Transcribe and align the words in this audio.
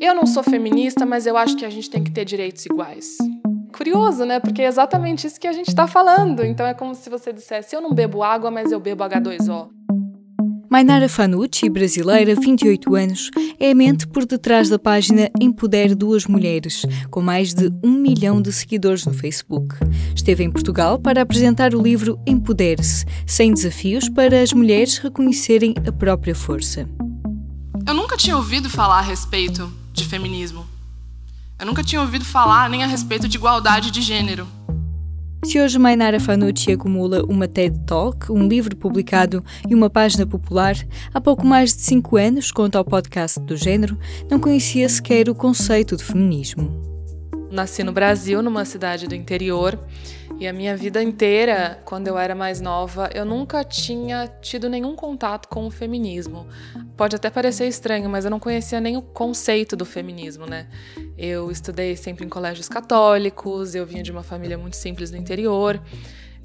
Eu 0.00 0.14
não 0.14 0.26
sou 0.26 0.44
feminista, 0.44 1.04
mas 1.04 1.26
eu 1.26 1.36
acho 1.36 1.56
que 1.56 1.64
a 1.64 1.70
gente 1.70 1.90
tem 1.90 2.04
que 2.04 2.12
ter 2.12 2.24
direitos 2.24 2.64
iguais. 2.64 3.16
Curioso, 3.76 4.24
né? 4.24 4.38
Porque 4.38 4.62
é 4.62 4.66
exatamente 4.66 5.26
isso 5.26 5.40
que 5.40 5.46
a 5.46 5.52
gente 5.52 5.68
está 5.68 5.88
falando. 5.88 6.44
Então 6.44 6.64
é 6.64 6.72
como 6.72 6.94
se 6.94 7.10
você 7.10 7.32
dissesse: 7.32 7.74
eu 7.74 7.80
não 7.80 7.92
bebo 7.92 8.22
água, 8.22 8.48
mas 8.50 8.70
eu 8.70 8.78
bebo 8.78 9.02
H2O. 9.02 9.68
Mainara 10.70 11.08
Fanucci, 11.08 11.68
brasileira, 11.68 12.34
28 12.34 12.94
anos, 12.94 13.30
é 13.58 13.70
a 13.70 13.74
mente 13.74 14.06
por 14.06 14.26
detrás 14.26 14.68
da 14.68 14.78
página 14.78 15.30
Empodere 15.40 15.94
Duas 15.94 16.26
Mulheres, 16.26 16.82
com 17.10 17.22
mais 17.22 17.54
de 17.54 17.72
um 17.82 17.90
milhão 17.90 18.40
de 18.40 18.52
seguidores 18.52 19.06
no 19.06 19.14
Facebook. 19.14 19.74
Esteve 20.14 20.44
em 20.44 20.50
Portugal 20.50 20.98
para 20.98 21.22
apresentar 21.22 21.74
o 21.74 21.82
livro 21.82 22.20
Empodere-se, 22.26 23.06
sem 23.26 23.52
desafios 23.52 24.10
para 24.10 24.42
as 24.42 24.52
mulheres 24.52 24.98
reconhecerem 24.98 25.74
a 25.86 25.90
própria 25.90 26.34
força. 26.34 26.86
Eu 27.86 27.94
nunca 27.94 28.16
tinha 28.18 28.36
ouvido 28.36 28.68
falar 28.68 28.98
a 28.98 29.02
respeito 29.02 29.77
de 29.98 30.08
feminismo. 30.08 30.66
Eu 31.58 31.66
nunca 31.66 31.82
tinha 31.82 32.00
ouvido 32.00 32.24
falar 32.24 32.70
nem 32.70 32.84
a 32.84 32.86
respeito 32.86 33.26
de 33.26 33.36
igualdade 33.36 33.90
de 33.90 34.00
gênero. 34.00 34.46
Se 35.44 35.60
hoje 35.60 35.78
Mainara 35.78 36.20
Fanucci 36.20 36.72
acumula 36.72 37.24
uma 37.24 37.48
TED 37.48 37.78
Talk, 37.86 38.30
um 38.30 38.46
livro 38.46 38.76
publicado 38.76 39.44
e 39.68 39.74
uma 39.74 39.90
página 39.90 40.26
popular, 40.26 40.74
há 41.12 41.20
pouco 41.20 41.46
mais 41.46 41.74
de 41.74 41.82
cinco 41.82 42.16
anos, 42.16 42.52
conta 42.52 42.78
ao 42.78 42.84
podcast 42.84 43.40
do 43.40 43.56
género, 43.56 43.98
não 44.30 44.38
conhecia 44.38 44.88
sequer 44.88 45.28
o 45.28 45.34
conceito 45.34 45.96
de 45.96 46.04
feminismo. 46.04 46.82
Nasci 47.50 47.82
no 47.82 47.92
Brasil, 47.92 48.42
numa 48.42 48.64
cidade 48.64 49.06
do 49.08 49.14
interior, 49.14 49.78
e 50.38 50.46
a 50.46 50.52
minha 50.52 50.76
vida 50.76 51.02
inteira, 51.02 51.80
quando 51.84 52.06
eu 52.06 52.18
era 52.18 52.34
mais 52.34 52.60
nova, 52.60 53.08
eu 53.12 53.24
nunca 53.24 53.64
tinha 53.64 54.28
tido 54.40 54.68
nenhum 54.68 54.94
contato 54.94 55.48
com 55.48 55.66
o 55.66 55.70
feminismo. 55.70 56.46
Pode 56.98 57.16
até 57.16 57.30
parecer 57.30 57.66
estranho, 57.66 58.10
mas 58.10 58.24
eu 58.24 58.30
não 58.30 58.40
conhecia 58.40 58.80
nem 58.80 58.96
o 58.96 59.02
conceito 59.02 59.74
do 59.76 59.86
feminismo, 59.86 60.46
né? 60.46 60.68
Eu 61.16 61.50
estudei 61.50 61.96
sempre 61.96 62.26
em 62.26 62.28
colégios 62.28 62.68
católicos, 62.68 63.74
eu 63.74 63.86
vinha 63.86 64.02
de 64.02 64.12
uma 64.12 64.22
família 64.22 64.58
muito 64.58 64.76
simples 64.76 65.10
do 65.10 65.16
interior 65.16 65.80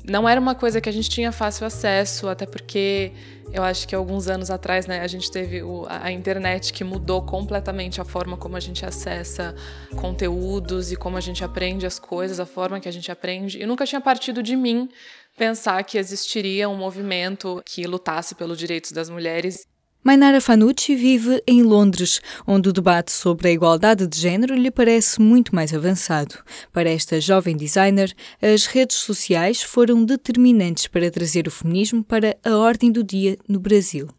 não 0.03 0.27
era 0.27 0.39
uma 0.39 0.53
coisa 0.53 0.81
que 0.81 0.89
a 0.89 0.91
gente 0.91 1.09
tinha 1.09 1.31
fácil 1.31 1.65
acesso, 1.65 2.27
até 2.27 2.45
porque 2.45 3.13
eu 3.53 3.63
acho 3.63 3.87
que 3.87 3.95
alguns 3.95 4.27
anos 4.27 4.51
atrás, 4.51 4.85
né, 4.85 4.99
a 4.99 5.07
gente 5.07 5.31
teve 5.31 5.63
o, 5.63 5.85
a 5.87 6.11
internet 6.11 6.73
que 6.73 6.83
mudou 6.83 7.21
completamente 7.21 8.01
a 8.01 8.05
forma 8.05 8.35
como 8.35 8.57
a 8.57 8.59
gente 8.59 8.85
acessa 8.85 9.55
conteúdos 9.95 10.91
e 10.91 10.97
como 10.97 11.15
a 11.15 11.21
gente 11.21 11.43
aprende 11.43 11.85
as 11.85 11.99
coisas, 11.99 12.39
a 12.39 12.45
forma 12.45 12.79
que 12.81 12.89
a 12.89 12.91
gente 12.91 13.11
aprende. 13.11 13.61
E 13.61 13.65
nunca 13.65 13.85
tinha 13.85 14.01
partido 14.01 14.43
de 14.43 14.57
mim 14.57 14.89
pensar 15.37 15.81
que 15.83 15.97
existiria 15.97 16.67
um 16.67 16.75
movimento 16.75 17.61
que 17.65 17.87
lutasse 17.87 18.35
pelos 18.35 18.57
direitos 18.57 18.91
das 18.91 19.09
mulheres 19.09 19.65
Mainara 20.03 20.41
Fanucci 20.41 20.95
vive 20.95 21.41
em 21.47 21.63
Londres, 21.63 22.19
onde 22.45 22.67
o 22.67 22.73
debate 22.73 23.09
sobre 23.09 23.47
a 23.47 23.51
igualdade 23.51 24.05
de 24.05 24.19
género 24.19 24.53
lhe 24.53 24.69
parece 24.69 25.21
muito 25.21 25.55
mais 25.55 25.73
avançado. 25.73 26.35
Para 26.73 26.89
esta 26.89 27.21
jovem 27.21 27.55
designer, 27.55 28.13
as 28.41 28.65
redes 28.65 28.97
sociais 28.97 29.61
foram 29.61 30.03
determinantes 30.03 30.87
para 30.87 31.09
trazer 31.09 31.47
o 31.47 31.51
feminismo 31.51 32.03
para 32.03 32.35
a 32.43 32.57
ordem 32.57 32.91
do 32.91 33.01
dia 33.01 33.37
no 33.47 33.61
Brasil. 33.61 34.09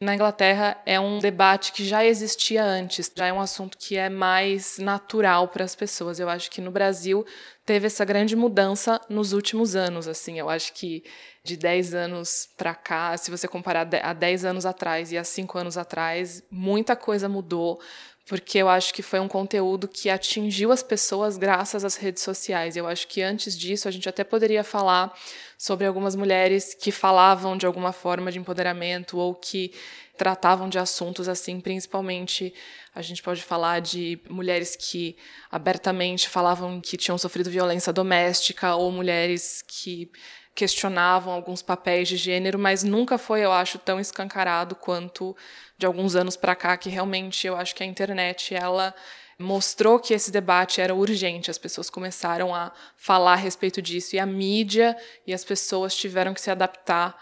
Na 0.00 0.14
Inglaterra 0.14 0.76
é 0.84 0.98
um 0.98 1.20
debate 1.20 1.72
que 1.72 1.84
já 1.84 2.04
existia 2.04 2.64
antes, 2.64 3.10
já 3.16 3.28
é 3.28 3.32
um 3.32 3.40
assunto 3.40 3.78
que 3.78 3.96
é 3.96 4.08
mais 4.08 4.76
natural 4.78 5.46
para 5.48 5.64
as 5.64 5.76
pessoas. 5.76 6.18
Eu 6.18 6.28
acho 6.28 6.50
que 6.50 6.60
no 6.60 6.72
Brasil 6.72 7.24
teve 7.64 7.86
essa 7.86 8.04
grande 8.04 8.34
mudança 8.34 9.00
nos 9.08 9.32
últimos 9.32 9.76
anos, 9.76 10.08
assim. 10.08 10.38
Eu 10.38 10.50
acho 10.50 10.72
que 10.72 11.04
de 11.44 11.56
10 11.56 11.94
anos 11.94 12.48
para 12.56 12.74
cá, 12.74 13.16
se 13.16 13.30
você 13.30 13.46
comparar 13.46 13.88
a 14.02 14.12
10 14.12 14.44
anos 14.44 14.66
atrás 14.66 15.12
e 15.12 15.16
a 15.16 15.22
5 15.22 15.56
anos 15.58 15.78
atrás, 15.78 16.42
muita 16.50 16.96
coisa 16.96 17.28
mudou, 17.28 17.80
porque 18.26 18.58
eu 18.58 18.68
acho 18.68 18.94
que 18.94 19.02
foi 19.02 19.20
um 19.20 19.28
conteúdo 19.28 19.86
que 19.86 20.08
atingiu 20.08 20.72
as 20.72 20.82
pessoas 20.82 21.36
graças 21.36 21.84
às 21.84 21.96
redes 21.96 22.22
sociais. 22.22 22.76
Eu 22.76 22.86
acho 22.86 23.06
que 23.06 23.20
antes 23.20 23.56
disso 23.56 23.86
a 23.86 23.90
gente 23.90 24.08
até 24.08 24.24
poderia 24.24 24.64
falar 24.64 25.12
sobre 25.58 25.86
algumas 25.86 26.16
mulheres 26.16 26.74
que 26.74 26.90
falavam 26.90 27.56
de 27.56 27.66
alguma 27.66 27.92
forma 27.92 28.32
de 28.32 28.38
empoderamento 28.38 29.18
ou 29.18 29.34
que 29.34 29.72
tratavam 30.16 30.68
de 30.68 30.78
assuntos 30.78 31.28
assim, 31.28 31.60
principalmente 31.60 32.54
a 32.94 33.02
gente 33.02 33.22
pode 33.22 33.42
falar 33.42 33.80
de 33.80 34.18
mulheres 34.30 34.76
que 34.76 35.16
abertamente 35.50 36.28
falavam 36.28 36.80
que 36.80 36.96
tinham 36.96 37.18
sofrido 37.18 37.50
violência 37.50 37.92
doméstica 37.92 38.76
ou 38.76 38.92
mulheres 38.92 39.62
que 39.66 40.10
questionavam 40.54 41.32
alguns 41.32 41.62
papéis 41.62 42.08
de 42.08 42.16
gênero, 42.16 42.58
mas 42.58 42.84
nunca 42.84 43.18
foi, 43.18 43.40
eu 43.40 43.52
acho, 43.52 43.78
tão 43.78 43.98
escancarado 43.98 44.76
quanto 44.76 45.36
de 45.76 45.84
alguns 45.84 46.14
anos 46.14 46.36
para 46.36 46.54
cá, 46.54 46.76
que 46.76 46.88
realmente 46.88 47.46
eu 47.46 47.56
acho 47.56 47.74
que 47.74 47.82
a 47.82 47.86
internet 47.86 48.54
ela 48.54 48.94
mostrou 49.38 49.98
que 49.98 50.14
esse 50.14 50.30
debate 50.30 50.80
era 50.80 50.94
urgente. 50.94 51.50
As 51.50 51.58
pessoas 51.58 51.90
começaram 51.90 52.54
a 52.54 52.72
falar 52.96 53.32
a 53.32 53.36
respeito 53.36 53.82
disso 53.82 54.14
e 54.14 54.18
a 54.18 54.26
mídia 54.26 54.96
e 55.26 55.34
as 55.34 55.44
pessoas 55.44 55.96
tiveram 55.96 56.32
que 56.32 56.40
se 56.40 56.50
adaptar 56.50 57.18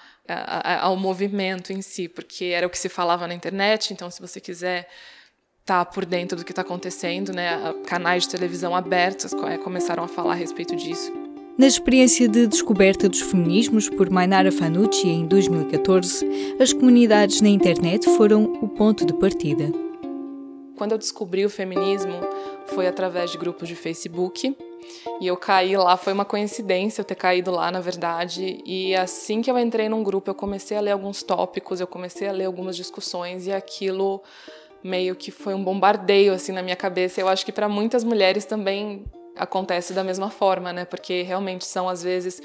ao 0.81 0.97
movimento 0.97 1.73
em 1.73 1.83
si, 1.83 2.09
porque 2.09 2.47
era 2.47 2.67
o 2.67 2.71
que 2.71 2.79
se 2.79 2.89
falava 2.89 3.27
na 3.27 3.35
internet. 3.35 3.93
Então, 3.93 4.11
se 4.11 4.21
você 4.21 4.41
quiser 4.41 4.89
estar 5.61 5.85
tá 5.85 5.91
por 5.91 6.05
dentro 6.05 6.37
do 6.37 6.45
que 6.45 6.53
está 6.53 6.63
acontecendo, 6.63 7.33
né, 7.33 7.59
canais 7.87 8.25
de 8.25 8.29
televisão 8.29 8.75
abertos 8.75 9.33
é, 9.33 9.59
começaram 9.59 10.05
a 10.05 10.09
falar 10.09 10.33
a 10.33 10.37
respeito 10.37 10.77
disso. 10.77 11.32
Na 11.59 11.67
experiência 11.67 12.27
de 12.27 12.47
descoberta 12.47 13.11
dos 13.11 13.21
feminismos 13.21 13.87
por 13.91 14.09
Mainara 14.09 14.51
Fanucci 14.51 15.07
em 15.07 15.27
2014, 15.27 16.57
as 16.59 16.73
comunidades 16.73 17.43
na 17.43 17.49
internet 17.51 18.07
foram 18.17 18.45
o 18.63 18.69
ponto 18.69 19.05
de 19.05 19.13
partida. 19.13 19.71
Quando 20.79 20.93
eu 20.93 20.99
descobri 20.99 21.45
o 21.45 21.51
feminismo, 21.51 22.15
foi 22.69 22.87
através 22.87 23.31
de 23.31 23.37
grupos 23.37 23.69
de 23.69 23.75
Facebook. 23.75 24.57
E 25.21 25.27
eu 25.27 25.37
caí 25.37 25.77
lá, 25.77 25.95
foi 25.99 26.15
uma 26.15 26.25
coincidência 26.25 27.03
eu 27.03 27.05
ter 27.05 27.17
caído 27.17 27.51
lá, 27.51 27.71
na 27.71 27.81
verdade. 27.81 28.63
E 28.65 28.95
assim 28.95 29.43
que 29.43 29.51
eu 29.51 29.59
entrei 29.59 29.91
num 29.91 30.03
grupo, 30.03 30.31
eu 30.31 30.35
comecei 30.35 30.77
a 30.77 30.81
ler 30.81 30.93
alguns 30.93 31.23
tópicos, 31.23 31.81
eu 31.81 31.87
comecei 31.87 32.29
a 32.29 32.33
ler 32.33 32.47
algumas 32.47 32.77
discussões 32.77 33.47
e 33.47 33.53
aquilo 33.53 34.23
meio 34.83 35.15
que 35.15 35.31
foi 35.31 35.53
um 35.53 35.63
bombardeio 35.63 36.33
assim 36.33 36.51
na 36.51 36.63
minha 36.63 36.77
cabeça. 36.77 37.21
Eu 37.21 37.29
acho 37.29 37.45
que 37.45 37.53
para 37.53 37.69
muitas 37.69 38.03
mulheres 38.03 38.47
também 38.47 39.05
acontece 39.37 39.93
da 39.93 40.05
mesma 40.05 40.31
forma, 40.31 40.73
né? 40.73 40.85
Porque 40.85 41.23
realmente 41.23 41.65
são 41.65 41.89
às 41.89 42.03
vezes 42.03 42.41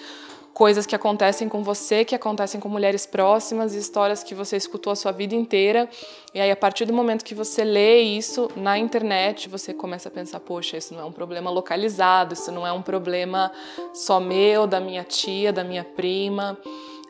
coisas 0.57 0.87
que 0.87 0.95
acontecem 0.95 1.47
com 1.47 1.61
você, 1.61 2.03
que 2.03 2.15
acontecem 2.15 2.59
com 2.59 2.67
mulheres 2.67 3.05
próximas, 3.05 3.75
histórias 3.75 4.23
que 4.23 4.33
você 4.33 4.57
escutou 4.57 4.91
a 4.91 4.95
sua 4.95 5.11
vida 5.11 5.35
inteira. 5.35 5.87
E 6.33 6.41
aí 6.41 6.49
a 6.49 6.55
partir 6.55 6.85
do 6.85 6.93
momento 6.93 7.23
que 7.23 7.35
você 7.35 7.63
lê 7.63 7.99
isso 8.01 8.49
na 8.55 8.75
internet, 8.75 9.47
você 9.49 9.71
começa 9.71 10.09
a 10.09 10.11
pensar, 10.11 10.39
poxa, 10.39 10.75
isso 10.75 10.95
não 10.95 11.01
é 11.01 11.05
um 11.05 11.11
problema 11.11 11.51
localizado, 11.51 12.33
isso 12.33 12.51
não 12.51 12.65
é 12.65 12.71
um 12.71 12.81
problema 12.81 13.51
só 13.93 14.19
meu, 14.19 14.65
da 14.65 14.79
minha 14.79 15.03
tia, 15.03 15.53
da 15.53 15.63
minha 15.63 15.83
prima, 15.83 16.57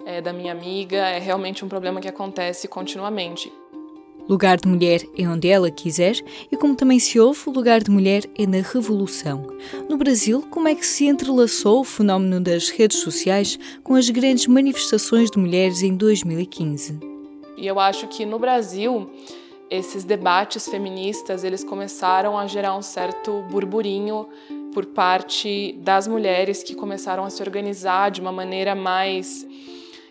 é, 0.06 0.20
da 0.20 0.34
minha 0.34 0.52
amiga, 0.52 0.98
é 0.98 1.18
realmente 1.18 1.64
um 1.64 1.70
problema 1.70 2.02
que 2.02 2.08
acontece 2.09 2.68
continuamente. 2.68 3.50
Lugar 4.28 4.58
de 4.58 4.68
mulher 4.68 5.02
é 5.18 5.26
onde 5.28 5.48
ela 5.48 5.72
quiser 5.72 6.16
e, 6.52 6.58
como 6.58 6.76
também 6.76 7.00
se 7.00 7.18
ouve, 7.18 7.40
o 7.48 7.52
lugar 7.52 7.82
de 7.82 7.90
mulher 7.90 8.24
é 8.38 8.46
na 8.46 8.58
revolução. 8.58 9.48
No 9.90 9.96
Brasil, 9.96 10.46
como 10.50 10.68
é 10.68 10.76
que 10.76 10.86
se 10.86 11.06
entrelaçou 11.06 11.80
o 11.80 11.86
fenómeno 11.86 12.42
das 12.42 12.68
redes 12.70 13.00
sociais 13.00 13.58
com 13.84 13.96
as 13.96 14.10
grandes 14.10 14.46
manifestações 14.48 15.32
de 15.32 15.40
mulheres 15.40 15.82
em 15.82 15.96
2015? 15.96 17.00
E 17.58 17.66
eu 17.66 17.80
acho 17.80 18.06
que 18.08 18.26
no 18.26 18.38
Brasil 18.38 19.10
esses 19.70 20.04
debates 20.04 20.68
feministas 20.68 21.44
eles 21.44 21.64
começaram 21.64 22.38
a 22.38 22.48
gerar 22.48 22.76
um 22.76 22.82
certo 22.82 23.44
burburinho 23.50 24.28
por 24.74 24.86
parte 24.86 25.74
das 25.80 26.08
mulheres 26.08 26.64
que 26.64 26.76
começaram 26.76 27.24
a 27.24 27.30
se 27.30 27.42
organizar 27.42 28.12
de 28.12 28.22
uma 28.22 28.32
maneira 28.32 28.76
mais 28.76 29.48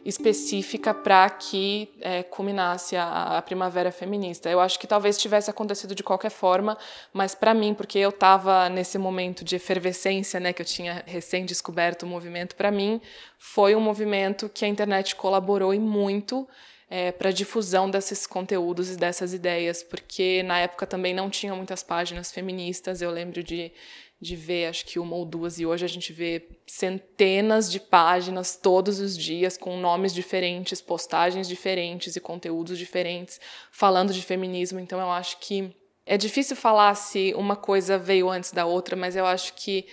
específica 0.06 0.94
para 0.94 1.28
que 1.28 1.90
é, 2.00 2.22
culminasse 2.22 2.94
a, 2.96 3.36
a, 3.36 3.42
primavera 3.42 3.90
feminista. 3.90 4.48
Eu 4.48 4.60
acho 4.60 4.78
que 4.78 4.86
talvez 4.86 5.18
tivesse 5.18 5.50
acontecido 5.50 5.94
de 5.94 6.02
qualquer 6.02 6.30
forma, 6.30 6.78
mas 7.12 7.34
para 7.34 7.52
mim, 7.52 7.74
porque 7.74 7.98
eu 7.98 8.10
estava 8.10 8.68
nesse 8.68 8.98
momento 8.98 9.44
de 9.44 9.56
efervescência, 9.56 10.38
né, 10.38 10.52
que 10.52 10.62
eu 10.62 10.66
tinha 10.66 11.02
recém 11.06 11.44
descoberto 11.44 12.04
o 12.04 12.06
movimento, 12.06 12.54
para 12.54 12.70
mim 12.70 13.00
foi 13.36 13.74
um 13.74 13.80
movimento 13.80 14.48
que 14.48 14.64
a 14.64 14.68
internet 14.68 15.16
colaborou 15.16 15.74
e 15.74 15.78
muito 15.80 16.46
é, 16.88 17.10
para 17.10 17.30
a 17.30 17.32
difusão 17.32 17.90
desses 17.90 18.26
conteúdos 18.26 18.90
e 18.90 18.96
dessas 18.96 19.34
ideias, 19.34 19.82
porque 19.82 20.42
na 20.44 20.60
época 20.60 20.86
também 20.86 21.12
não 21.12 21.28
tinha 21.28 21.54
muitas 21.54 21.82
páginas 21.82 22.30
feministas. 22.30 23.02
Eu 23.02 23.10
lembro 23.10 23.42
de 23.42 23.72
de 24.20 24.34
ver, 24.34 24.66
acho 24.66 24.86
que 24.86 24.98
uma 24.98 25.14
ou 25.14 25.24
duas, 25.26 25.58
e 25.58 25.66
hoje 25.66 25.84
a 25.84 25.88
gente 25.88 26.12
vê 26.12 26.48
centenas 26.66 27.70
de 27.70 27.78
páginas 27.78 28.56
todos 28.56 28.98
os 28.98 29.16
dias 29.16 29.58
com 29.58 29.78
nomes 29.78 30.14
diferentes, 30.14 30.80
postagens 30.80 31.46
diferentes 31.46 32.16
e 32.16 32.20
conteúdos 32.20 32.78
diferentes 32.78 33.38
falando 33.70 34.12
de 34.12 34.22
feminismo. 34.22 34.80
Então 34.80 34.98
eu 34.98 35.10
acho 35.10 35.38
que 35.38 35.70
é 36.06 36.16
difícil 36.16 36.56
falar 36.56 36.94
se 36.94 37.34
uma 37.36 37.56
coisa 37.56 37.98
veio 37.98 38.30
antes 38.30 38.52
da 38.52 38.64
outra, 38.64 38.96
mas 38.96 39.16
eu 39.16 39.26
acho 39.26 39.52
que 39.54 39.86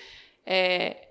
é, 0.46 1.08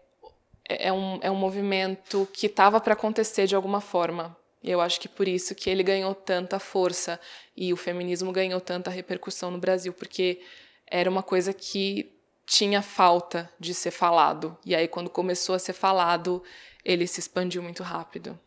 é, 0.66 0.92
um, 0.92 1.18
é 1.20 1.30
um 1.30 1.36
movimento 1.36 2.26
que 2.32 2.46
estava 2.46 2.80
para 2.80 2.94
acontecer 2.94 3.46
de 3.46 3.54
alguma 3.54 3.80
forma. 3.80 4.34
E 4.62 4.70
eu 4.70 4.80
acho 4.80 5.00
que 5.00 5.08
por 5.08 5.28
isso 5.28 5.54
que 5.54 5.68
ele 5.68 5.82
ganhou 5.82 6.14
tanta 6.14 6.58
força 6.58 7.20
e 7.54 7.72
o 7.72 7.76
feminismo 7.76 8.32
ganhou 8.32 8.60
tanta 8.60 8.90
repercussão 8.90 9.50
no 9.50 9.58
Brasil, 9.58 9.92
porque 9.92 10.40
era 10.86 11.10
uma 11.10 11.22
coisa 11.22 11.52
que 11.52 12.21
tinha 12.52 12.82
falta 12.82 13.48
de 13.58 13.72
ser 13.72 13.90
falado. 13.90 14.56
E 14.64 14.74
aí, 14.74 14.86
quando 14.86 15.08
começou 15.08 15.54
a 15.54 15.58
ser 15.58 15.72
falado, 15.72 16.42
ele 16.84 17.06
se 17.06 17.18
expandiu 17.18 17.62
muito 17.62 17.82
rápido. 17.82 18.38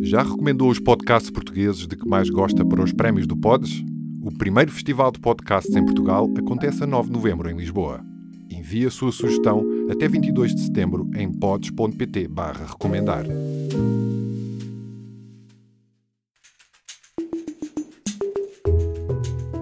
Já 0.00 0.22
recomendou 0.22 0.70
os 0.70 0.78
podcasts 0.78 1.30
portugueses 1.30 1.88
de 1.88 1.96
que 1.96 2.08
mais 2.08 2.30
gosta 2.30 2.64
para 2.64 2.82
os 2.82 2.92
prémios 2.92 3.26
do 3.26 3.36
Pods? 3.36 3.84
O 4.22 4.30
primeiro 4.36 4.70
festival 4.70 5.10
de 5.10 5.18
podcasts 5.18 5.74
em 5.74 5.84
Portugal 5.84 6.28
acontece 6.38 6.84
a 6.84 6.86
9 6.86 7.08
de 7.08 7.14
novembro 7.14 7.50
em 7.50 7.56
Lisboa. 7.56 8.00
Envie 8.48 8.86
a 8.86 8.90
sua 8.90 9.10
sugestão 9.10 9.64
até 9.90 10.06
22 10.06 10.54
de 10.54 10.60
setembro 10.62 11.10
em 11.14 11.30
pods.pt 11.30 12.28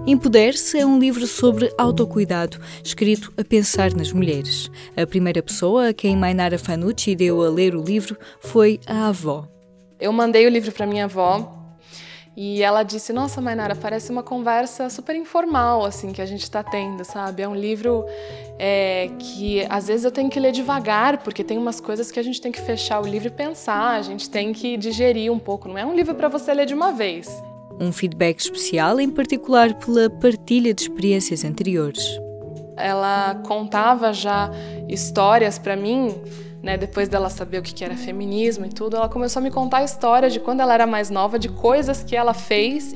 Empoder-se 0.06 0.78
é 0.78 0.86
um 0.86 1.00
livro 1.00 1.26
sobre 1.26 1.68
autocuidado, 1.76 2.60
escrito 2.84 3.32
a 3.36 3.42
pensar 3.42 3.92
nas 3.92 4.12
mulheres. 4.12 4.70
A 4.96 5.04
primeira 5.04 5.42
pessoa 5.42 5.88
a 5.88 5.92
quem 5.92 6.16
Mainara 6.16 6.60
Fanucci 6.60 7.16
deu 7.16 7.42
a 7.42 7.50
ler 7.50 7.74
o 7.74 7.82
livro 7.82 8.16
foi 8.38 8.78
a 8.86 9.08
avó. 9.08 9.48
Eu 9.98 10.12
mandei 10.12 10.46
o 10.46 10.48
livro 10.48 10.70
para 10.70 10.86
minha 10.86 11.06
avó 11.06 11.52
e 12.36 12.62
ela 12.62 12.84
disse: 12.84 13.12
Nossa, 13.12 13.40
Mainara, 13.40 13.74
parece 13.74 14.12
uma 14.12 14.22
conversa 14.22 14.88
super 14.88 15.16
informal, 15.16 15.84
assim, 15.84 16.12
que 16.12 16.22
a 16.22 16.26
gente 16.26 16.44
está 16.44 16.62
tendo, 16.62 17.04
sabe? 17.04 17.42
É 17.42 17.48
um 17.48 17.56
livro 17.56 18.04
é, 18.60 19.10
que 19.18 19.66
às 19.68 19.88
vezes 19.88 20.04
eu 20.04 20.12
tenho 20.12 20.30
que 20.30 20.38
ler 20.38 20.52
devagar, 20.52 21.18
porque 21.18 21.42
tem 21.42 21.58
umas 21.58 21.80
coisas 21.80 22.12
que 22.12 22.20
a 22.20 22.22
gente 22.22 22.40
tem 22.40 22.52
que 22.52 22.60
fechar 22.60 23.00
o 23.00 23.06
livro 23.08 23.26
e 23.26 23.32
pensar, 23.32 23.96
a 23.96 24.02
gente 24.02 24.30
tem 24.30 24.52
que 24.52 24.76
digerir 24.76 25.32
um 25.32 25.38
pouco. 25.40 25.66
Não 25.66 25.76
é 25.76 25.84
um 25.84 25.96
livro 25.96 26.14
para 26.14 26.28
você 26.28 26.54
ler 26.54 26.66
de 26.66 26.74
uma 26.74 26.92
vez 26.92 27.28
um 27.81 27.93
feedback 27.93 28.40
especial, 28.40 28.99
em 29.00 29.11
particular 29.11 29.75
pela 29.75 30.08
partilha 30.08 30.73
de 30.73 30.82
experiências 30.82 31.44
anteriores. 31.44 32.05
Ela 32.76 33.37
contava 33.46 34.12
já 34.12 34.50
histórias 34.88 35.58
para 35.58 35.76
mim, 35.76 36.14
né, 36.62 36.76
depois 36.76 37.08
dela 37.08 37.31
saber 37.31 37.58
o 37.58 37.62
que 37.62 37.84
era 37.84 37.96
feminismo 37.96 38.67
e 38.67 38.69
tudo, 38.69 38.96
ela 38.96 39.08
começou 39.08 39.40
a 39.40 39.43
me 39.43 39.50
contar 39.50 39.84
histórias 39.84 40.32
de 40.32 40.40
quando 40.40 40.61
ela 40.61 40.75
era 40.75 40.87
mais 40.87 41.11
nova, 41.11 41.38
de 41.38 41.49
coisas 41.49 42.02
que 42.02 42.17
ela 42.17 42.34
fez. 42.34 42.94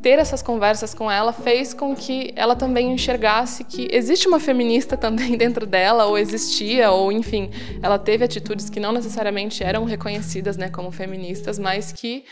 Ter 0.00 0.18
essas 0.18 0.42
conversas 0.42 0.92
com 0.92 1.08
ela 1.08 1.32
fez 1.32 1.72
com 1.72 1.94
que 1.94 2.32
ela 2.34 2.56
também 2.56 2.92
enxergasse 2.92 3.62
que 3.62 3.86
existe 3.92 4.26
uma 4.26 4.40
feminista 4.40 4.96
também 4.96 5.36
dentro 5.38 5.64
dela, 5.64 6.06
ou 6.06 6.18
existia, 6.18 6.90
ou 6.90 7.12
enfim, 7.12 7.50
ela 7.80 7.98
teve 7.98 8.24
atitudes 8.24 8.68
que 8.68 8.80
não 8.80 8.90
necessariamente 8.90 9.62
eram 9.62 9.84
reconhecidas 9.84 10.56
né, 10.56 10.68
como 10.68 10.90
feministas, 10.90 11.56
mas 11.56 11.92
que 11.92 12.24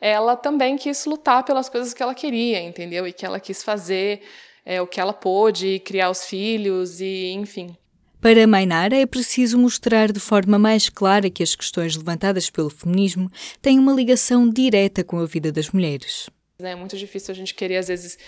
ela 0.00 0.36
também 0.36 0.76
quis 0.76 1.04
lutar 1.06 1.44
pelas 1.44 1.68
coisas 1.68 1.92
que 1.92 2.02
ela 2.02 2.14
queria, 2.14 2.60
entendeu? 2.62 3.06
E 3.06 3.12
que 3.12 3.26
ela 3.26 3.40
quis 3.40 3.62
fazer 3.62 4.22
é, 4.64 4.80
o 4.80 4.86
que 4.86 5.00
ela 5.00 5.12
pôde, 5.12 5.80
criar 5.80 6.10
os 6.10 6.24
filhos 6.24 7.00
e, 7.00 7.30
enfim. 7.32 7.76
Para 8.20 8.46
Mainara, 8.46 8.96
é 8.96 9.06
preciso 9.06 9.56
mostrar 9.56 10.10
de 10.10 10.18
forma 10.18 10.58
mais 10.58 10.88
clara 10.88 11.30
que 11.30 11.42
as 11.42 11.54
questões 11.54 11.96
levantadas 11.96 12.50
pelo 12.50 12.68
feminismo 12.68 13.30
têm 13.62 13.78
uma 13.78 13.92
ligação 13.92 14.48
direta 14.50 15.04
com 15.04 15.18
a 15.18 15.26
vida 15.26 15.52
das 15.52 15.70
mulheres. 15.70 16.28
É 16.60 16.74
muito 16.74 16.96
difícil 16.96 17.30
a 17.30 17.36
gente 17.36 17.54
querer, 17.54 17.76
às 17.76 17.86
vezes, 17.86 18.18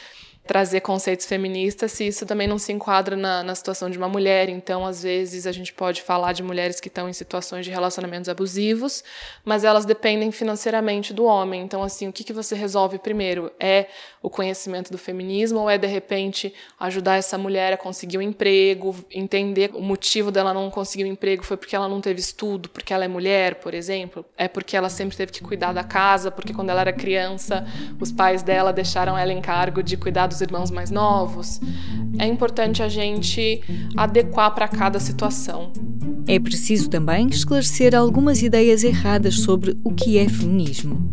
trazer 0.46 0.80
conceitos 0.80 1.26
feministas 1.26 1.92
se 1.92 2.06
isso 2.06 2.26
também 2.26 2.48
não 2.48 2.58
se 2.58 2.72
enquadra 2.72 3.16
na, 3.16 3.42
na 3.42 3.54
situação 3.54 3.88
de 3.88 3.96
uma 3.96 4.08
mulher. 4.08 4.48
Então, 4.48 4.84
às 4.84 5.02
vezes, 5.02 5.46
a 5.46 5.52
gente 5.52 5.72
pode 5.72 6.02
falar 6.02 6.32
de 6.32 6.42
mulheres 6.42 6.80
que 6.80 6.88
estão 6.88 7.08
em 7.08 7.12
situações 7.12 7.64
de 7.64 7.70
relacionamentos 7.70 8.28
abusivos, 8.28 9.04
mas 9.44 9.62
elas 9.62 9.84
dependem 9.84 10.32
financeiramente 10.32 11.12
do 11.14 11.24
homem. 11.24 11.62
Então, 11.62 11.82
assim, 11.82 12.08
o 12.08 12.12
que, 12.12 12.24
que 12.24 12.32
você 12.32 12.54
resolve 12.54 12.98
primeiro? 12.98 13.52
É 13.60 13.86
o 14.22 14.28
conhecimento 14.28 14.90
do 14.90 14.98
feminismo 14.98 15.60
ou 15.60 15.70
é, 15.70 15.78
de 15.78 15.86
repente, 15.86 16.52
ajudar 16.78 17.16
essa 17.16 17.38
mulher 17.38 17.72
a 17.72 17.76
conseguir 17.76 18.18
um 18.18 18.22
emprego, 18.22 18.94
entender 19.10 19.70
o 19.74 19.80
motivo 19.80 20.30
dela 20.30 20.52
não 20.52 20.70
conseguir 20.70 21.04
um 21.04 21.08
emprego 21.08 21.44
foi 21.44 21.56
porque 21.56 21.76
ela 21.76 21.88
não 21.88 22.00
teve 22.00 22.20
estudo, 22.20 22.68
porque 22.68 22.92
ela 22.92 23.04
é 23.04 23.08
mulher, 23.08 23.56
por 23.56 23.72
exemplo? 23.72 24.24
É 24.36 24.48
porque 24.48 24.76
ela 24.76 24.88
sempre 24.88 25.16
teve 25.16 25.32
que 25.32 25.42
cuidar 25.42 25.72
da 25.72 25.84
casa, 25.84 26.30
porque 26.30 26.52
quando 26.52 26.70
ela 26.70 26.80
era 26.80 26.92
criança, 26.92 27.64
os 28.00 28.10
pais 28.10 28.42
dela 28.42 28.72
deixaram 28.72 29.16
ela 29.16 29.32
em 29.32 29.40
cargo 29.40 29.82
de 29.82 29.96
cuidar 29.96 30.26
dos 30.30 30.40
irmãos 30.40 30.70
mais 30.70 30.90
novos. 30.90 31.60
É 32.18 32.26
importante 32.26 32.82
a 32.82 32.88
gente 32.88 33.62
adequar 33.96 34.54
para 34.54 34.66
cada 34.66 34.98
situação. 34.98 35.72
É 36.26 36.38
preciso 36.38 36.88
também 36.88 37.28
esclarecer 37.28 37.94
algumas 37.94 38.40
ideias 38.40 38.82
erradas 38.84 39.34
sobre 39.40 39.76
o 39.84 39.92
que 39.92 40.16
é 40.16 40.28
feminismo. 40.28 41.12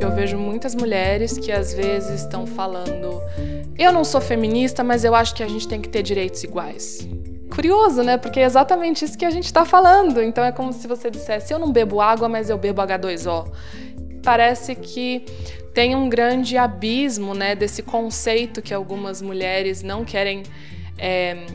Eu 0.00 0.10
vejo 0.10 0.36
muitas 0.36 0.74
mulheres 0.74 1.38
que 1.38 1.52
às 1.52 1.72
vezes 1.72 2.22
estão 2.22 2.46
falando: 2.46 3.20
eu 3.78 3.92
não 3.92 4.04
sou 4.04 4.20
feminista, 4.20 4.84
mas 4.84 5.04
eu 5.04 5.14
acho 5.14 5.34
que 5.34 5.42
a 5.42 5.48
gente 5.48 5.66
tem 5.66 5.80
que 5.80 5.88
ter 5.88 6.02
direitos 6.02 6.42
iguais. 6.44 7.08
Curioso, 7.54 8.02
né? 8.02 8.16
Porque 8.16 8.40
é 8.40 8.44
exatamente 8.44 9.04
isso 9.04 9.16
que 9.16 9.24
a 9.24 9.30
gente 9.30 9.46
está 9.46 9.64
falando. 9.64 10.22
Então 10.22 10.44
é 10.44 10.52
como 10.52 10.72
se 10.72 10.86
você 10.86 11.10
dissesse: 11.10 11.52
eu 11.52 11.58
não 11.58 11.72
bebo 11.72 12.00
água, 12.00 12.28
mas 12.28 12.50
eu 12.50 12.58
bebo 12.58 12.82
H2O. 12.82 13.48
Parece 14.22 14.74
que 14.74 15.24
tem 15.72 15.94
um 15.94 16.08
grande 16.08 16.56
abismo 16.56 17.34
né, 17.34 17.54
desse 17.54 17.82
conceito 17.82 18.60
que 18.60 18.74
algumas 18.74 19.22
mulheres 19.22 19.82
não 19.82 20.04
querem 20.04 20.42
é, 20.98 21.46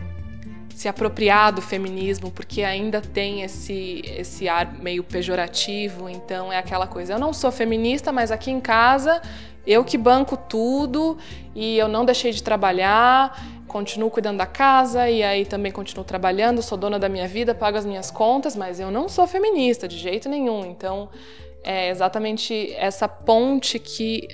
se 0.74 0.88
apropriar 0.88 1.54
do 1.54 1.62
feminismo, 1.62 2.32
porque 2.32 2.62
ainda 2.64 3.02
tem 3.02 3.42
esse, 3.42 4.02
esse 4.06 4.48
ar 4.48 4.74
meio 4.74 5.04
pejorativo. 5.04 6.10
Então 6.10 6.52
é 6.52 6.58
aquela 6.58 6.88
coisa: 6.88 7.14
eu 7.14 7.20
não 7.20 7.34
sou 7.34 7.52
feminista, 7.52 8.12
mas 8.12 8.32
aqui 8.32 8.52
em 8.52 8.60
casa 8.60 9.22
eu 9.66 9.84
que 9.84 9.98
banco 9.98 10.38
tudo 10.38 11.18
e 11.56 11.78
eu 11.78 11.88
não 11.88 12.06
deixei 12.06 12.32
de 12.32 12.44
trabalhar, 12.44 13.42
continuo 13.68 14.12
cuidando 14.12 14.38
da 14.38 14.46
casa 14.46 15.10
e 15.10 15.24
aí 15.24 15.44
também 15.44 15.72
continuo 15.72 16.06
trabalhando, 16.06 16.62
sou 16.62 16.78
dona 16.78 17.00
da 17.00 17.10
minha 17.10 17.28
vida, 17.28 17.56
pago 17.56 17.78
as 17.78 17.86
minhas 17.86 18.12
contas, 18.12 18.56
mas 18.56 18.80
eu 18.80 18.92
não 18.92 19.10
sou 19.10 19.26
feminista 19.26 19.88
de 19.88 19.98
jeito 19.98 20.30
nenhum. 20.30 20.66
Então 20.66 21.10
é 21.66 21.90
exatamente 21.90 22.72
essa 22.74 23.08
ponte 23.08 23.80
que 23.80 24.28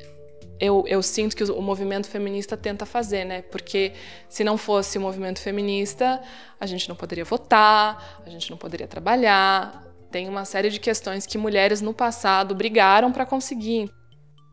eu, 0.59 0.83
eu, 0.85 1.01
sinto 1.01 1.35
que 1.35 1.43
o 1.45 1.61
movimento 1.61 2.07
feminista 2.07 2.55
tenta 2.55 2.85
fazer, 2.85 3.25
né? 3.25 3.41
Porque 3.41 3.93
se 4.29 4.43
não 4.43 4.57
fosse 4.57 4.97
o 4.97 5.01
movimento 5.01 5.39
feminista, 5.39 6.21
a 6.59 6.65
gente 6.67 6.87
não 6.87 6.95
poderia 6.95 7.25
votar, 7.25 8.21
a 8.23 8.29
gente 8.29 8.51
não 8.51 8.57
poderia 8.57 8.87
trabalhar. 8.87 9.83
Tem 10.11 10.27
uma 10.27 10.45
série 10.45 10.69
de 10.69 10.79
questões 10.79 11.25
que 11.25 11.37
mulheres 11.37 11.81
no 11.81 11.93
passado 11.93 12.53
brigaram 12.53 13.11
para 13.11 13.25
conseguir. 13.25 13.89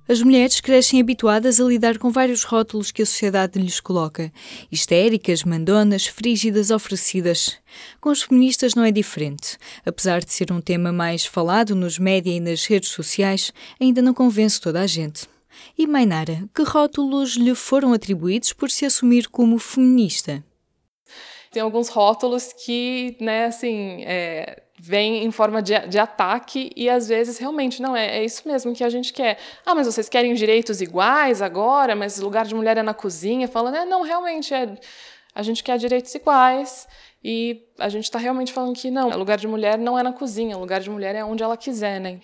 As 0.09 0.23
mulheres 0.23 0.59
crescem 0.59 1.03
habituadas 1.03 1.61
a 1.61 1.65
lidar 1.65 1.99
com 1.99 2.11
vários 2.11 2.43
rótulos 2.43 2.91
que 2.91 3.03
a 3.03 3.07
sociedade 3.07 3.59
lhes 3.59 3.79
coloca: 3.79 4.33
histéricas, 4.73 5.45
mandonas, 5.45 6.07
frígidas, 6.07 6.71
oferecidas. 6.71 7.59
Com 8.01 8.09
as 8.09 8.23
feministas 8.23 8.75
não 8.75 8.85
é 8.85 8.91
diferente. 8.91 9.59
Apesar 9.85 10.25
de 10.25 10.33
ser 10.33 10.51
um 10.51 10.63
tema 10.63 10.91
mais 10.91 11.27
falado 11.27 11.75
nos 11.75 11.99
média 11.99 12.31
e 12.31 12.41
nas 12.41 12.65
redes 12.65 12.89
sociais, 12.89 13.53
ainda 13.79 14.01
não 14.01 14.15
convence 14.15 14.59
toda 14.59 14.81
a 14.81 14.87
gente. 14.87 15.29
E 15.77 15.87
Mainara, 15.87 16.49
que 16.55 16.63
rótulos 16.63 17.37
lhe 17.37 17.55
foram 17.55 17.93
atribuídos 17.93 18.55
por 18.55 18.71
se 18.71 18.87
assumir 18.87 19.29
como 19.29 19.59
feminista? 19.59 20.43
Tem 21.51 21.61
alguns 21.61 21.89
rótulos 21.91 22.55
que, 22.65 23.15
né, 23.21 23.47
assim, 23.47 24.05
é, 24.05 24.63
vem 24.79 25.25
em 25.25 25.31
forma 25.31 25.61
de, 25.61 25.79
de, 25.89 25.99
ataque 25.99 26.71
e 26.77 26.89
às 26.89 27.09
vezes 27.09 27.39
realmente 27.39 27.83
não 27.83 27.97
é, 27.97 28.19
é 28.19 28.25
isso 28.25 28.47
mesmo 28.47 28.73
que 28.75 28.85
a 28.85 28.89
gente 28.89 29.13
quer. 29.13 29.39
Ah, 29.67 29.75
mas 29.75 29.87
vocês 29.87 30.09
querem 30.09 30.35
direitos 30.35 30.81
iguais 30.81 31.43
agora, 31.43 31.97
mas 31.97 32.19
lugar 32.19 32.47
de 32.47 32.55
mulher 32.55 32.77
é 32.77 32.83
na 32.83 32.95
cozinha, 32.95 33.49
falando, 33.49 33.77
é, 33.77 33.85
não, 33.85 34.03
realmente 34.03 34.55
é, 34.55 34.75
a 35.35 35.43
gente 35.43 35.65
quer 35.65 35.79
direitos 35.79 36.15
iguais 36.15 36.87
e 37.23 37.67
a 37.79 37.89
gente 37.89 38.05
está 38.05 38.19
realmente 38.19 38.53
falando 38.53 38.75
que 38.75 38.91
não, 38.91 39.09
o 39.09 39.19
lugar 39.19 39.39
de 39.39 39.49
mulher 39.49 39.77
não 39.77 39.99
é 39.99 40.03
na 40.03 40.13
cozinha, 40.13 40.57
o 40.57 40.61
lugar 40.61 40.81
de 40.81 40.91
mulher 40.91 41.15
é 41.15 41.25
onde 41.25 41.43
ela 41.43 41.57
quiser, 41.57 42.01
né? 42.01 42.21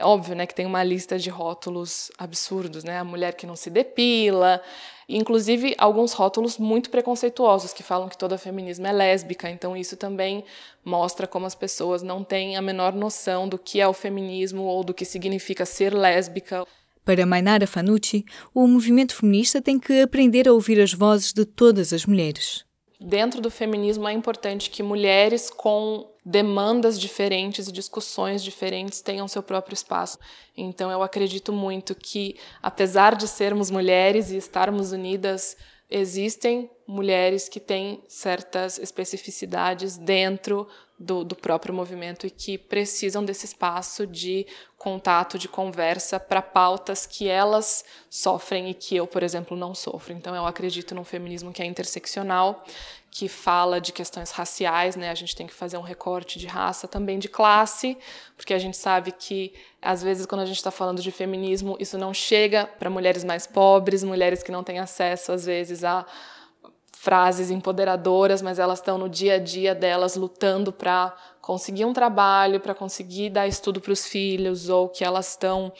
É 0.00 0.04
óbvio, 0.04 0.34
né, 0.34 0.46
que 0.46 0.54
tem 0.54 0.64
uma 0.64 0.82
lista 0.82 1.18
de 1.18 1.28
rótulos 1.28 2.10
absurdos, 2.16 2.84
né? 2.84 2.98
A 2.98 3.04
mulher 3.04 3.34
que 3.34 3.46
não 3.46 3.54
se 3.54 3.68
depila, 3.68 4.58
inclusive 5.06 5.74
alguns 5.76 6.14
rótulos 6.14 6.56
muito 6.56 6.88
preconceituosos 6.88 7.74
que 7.74 7.82
falam 7.82 8.08
que 8.08 8.16
toda 8.16 8.38
feminismo 8.38 8.86
é 8.86 8.92
lésbica. 8.92 9.50
Então 9.50 9.76
isso 9.76 9.98
também 9.98 10.42
mostra 10.82 11.26
como 11.26 11.44
as 11.44 11.54
pessoas 11.54 12.02
não 12.02 12.24
têm 12.24 12.56
a 12.56 12.62
menor 12.62 12.94
noção 12.94 13.46
do 13.46 13.58
que 13.58 13.78
é 13.78 13.86
o 13.86 13.92
feminismo 13.92 14.62
ou 14.62 14.82
do 14.82 14.94
que 14.94 15.04
significa 15.04 15.66
ser 15.66 15.92
lésbica. 15.92 16.66
Para 17.04 17.26
Mainara 17.26 17.66
Fanucci, 17.66 18.24
o 18.54 18.66
movimento 18.66 19.14
feminista 19.14 19.60
tem 19.60 19.78
que 19.78 20.00
aprender 20.00 20.48
a 20.48 20.52
ouvir 20.54 20.80
as 20.80 20.94
vozes 20.94 21.30
de 21.30 21.44
todas 21.44 21.92
as 21.92 22.06
mulheres. 22.06 22.64
Dentro 22.98 23.42
do 23.42 23.50
feminismo 23.50 24.08
é 24.08 24.14
importante 24.14 24.70
que 24.70 24.82
mulheres 24.82 25.50
com 25.50 26.09
demandas 26.24 27.00
diferentes 27.00 27.68
e 27.68 27.72
discussões 27.72 28.42
diferentes 28.42 29.00
tenham 29.00 29.26
seu 29.28 29.42
próprio 29.42 29.74
espaço. 29.74 30.18
Então 30.56 30.90
eu 30.90 31.02
acredito 31.02 31.52
muito 31.52 31.94
que 31.94 32.36
apesar 32.62 33.14
de 33.14 33.26
sermos 33.26 33.70
mulheres 33.70 34.30
e 34.30 34.36
estarmos 34.36 34.92
unidas, 34.92 35.56
existem 35.90 36.70
mulheres 36.86 37.48
que 37.48 37.58
têm 37.58 38.02
certas 38.06 38.78
especificidades 38.78 39.96
dentro 39.96 40.68
do, 41.00 41.24
do 41.24 41.34
próprio 41.34 41.72
movimento 41.72 42.26
e 42.26 42.30
que 42.30 42.58
precisam 42.58 43.24
desse 43.24 43.46
espaço 43.46 44.06
de 44.06 44.46
contato, 44.76 45.38
de 45.38 45.48
conversa 45.48 46.20
para 46.20 46.42
pautas 46.42 47.06
que 47.06 47.26
elas 47.26 47.84
sofrem 48.10 48.68
e 48.68 48.74
que 48.74 48.96
eu, 48.96 49.06
por 49.06 49.22
exemplo, 49.22 49.56
não 49.56 49.74
sofro. 49.74 50.12
Então, 50.12 50.34
eu 50.34 50.44
acredito 50.44 50.94
num 50.94 51.04
feminismo 51.04 51.52
que 51.52 51.62
é 51.62 51.66
interseccional, 51.66 52.64
que 53.10 53.28
fala 53.28 53.80
de 53.80 53.92
questões 53.92 54.30
raciais, 54.30 54.94
né? 54.94 55.10
A 55.10 55.14
gente 55.14 55.34
tem 55.34 55.46
que 55.46 55.52
fazer 55.52 55.76
um 55.76 55.82
recorte 55.82 56.38
de 56.38 56.46
raça, 56.46 56.86
também 56.86 57.18
de 57.18 57.28
classe, 57.28 57.98
porque 58.36 58.54
a 58.54 58.58
gente 58.58 58.76
sabe 58.76 59.10
que 59.10 59.52
às 59.82 60.02
vezes 60.02 60.26
quando 60.26 60.42
a 60.42 60.46
gente 60.46 60.56
está 60.56 60.70
falando 60.70 61.02
de 61.02 61.10
feminismo, 61.10 61.76
isso 61.80 61.98
não 61.98 62.14
chega 62.14 62.66
para 62.66 62.88
mulheres 62.88 63.24
mais 63.24 63.46
pobres, 63.46 64.04
mulheres 64.04 64.42
que 64.42 64.52
não 64.52 64.62
têm 64.62 64.78
acesso 64.78 65.32
às 65.32 65.44
vezes 65.44 65.82
a 65.82 66.06
frases 66.92 67.50
empoderadoras, 67.50 68.42
mas 68.42 68.58
elas 68.58 68.78
estão 68.78 68.98
no 68.98 69.08
dia 69.08 69.36
a 69.36 69.38
dia 69.38 69.74
delas 69.74 70.16
lutando 70.16 70.70
para 70.70 71.16
conseguir 71.40 71.86
um 71.86 71.94
trabalho, 71.94 72.60
para 72.60 72.74
conseguir 72.74 73.30
dar 73.30 73.48
estudo 73.48 73.80
para 73.80 73.92
os 73.92 74.06
filhos, 74.06 74.68
ou 74.68 74.88
que 74.88 75.02
elas 75.02 75.30
estão 75.30 75.72